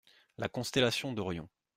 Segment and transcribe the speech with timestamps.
[0.39, 1.47] La constellation d’Orion.